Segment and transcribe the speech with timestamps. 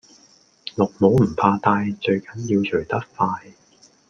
[0.77, 3.53] 綠帽唔怕戴最緊要除得快